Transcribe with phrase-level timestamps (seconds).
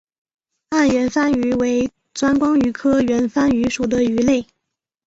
[0.69, 4.47] 暗圆帆鱼为钻光鱼科圆帆鱼属的鱼类。